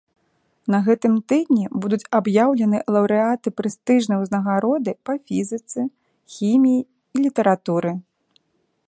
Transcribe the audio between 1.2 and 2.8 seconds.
тыдні будуць аб'яўлены